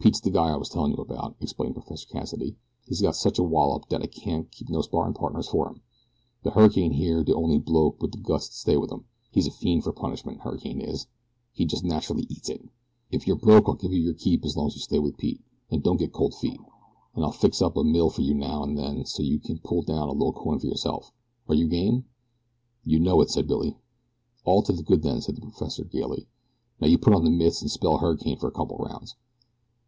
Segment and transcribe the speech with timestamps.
[0.00, 2.56] "Pete's de guy I was tellin' you about," explained Professor Cassidy.
[2.86, 5.80] "He's got such a wallop dat I can't keep no sparrin' partners for him.
[6.42, 9.50] The Hurricane here's de only bloke wit de guts to stay wit him he's a
[9.50, 11.06] fiend for punishment, Hurricane is;
[11.54, 12.68] he jest natchrly eats it.
[13.10, 15.40] "If you're broke I'll give you your keep as long as you stay wit Pete
[15.70, 16.60] an' don't get cold feet,
[17.16, 19.80] an' I'll fix up a mill for you now an' then so's you kin pull
[19.84, 21.12] down a little coin fer yourself.
[21.48, 22.04] Are you game?"
[22.84, 23.78] "You know it," said Billy.
[24.44, 26.26] "All to the good then," said the professor gaily;
[26.78, 29.16] "now you put on the mitts an' spell Hurricane for a couple o' rounds."